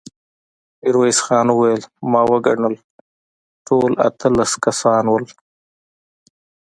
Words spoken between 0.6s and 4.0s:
ميرويس خان وويل: ما وګڼل، ټول